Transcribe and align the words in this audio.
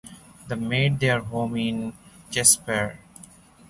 They 0.47 0.55
made 0.55 0.99
their 0.99 1.19
home 1.19 1.55
in 1.55 1.93
Casper. 2.31 2.97